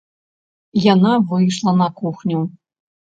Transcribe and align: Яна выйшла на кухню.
Яна 0.93 1.11
выйшла 1.33 1.71
на 1.83 1.87
кухню. 1.99 2.39